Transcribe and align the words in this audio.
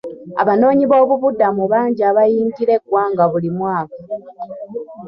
Abanoonyiboobubudamu 0.41 1.63
bangi 1.71 2.01
abayingira 2.09 2.71
eggwanga 2.77 3.23
buli 3.31 3.49
mwaka. 3.57 3.97